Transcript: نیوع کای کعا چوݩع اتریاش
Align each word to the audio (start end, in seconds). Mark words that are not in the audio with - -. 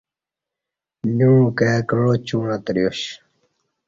نیوع 1.17 1.45
کای 1.57 1.79
کعا 1.87 2.13
چوݩع 2.27 2.51
اتریاش 2.55 2.99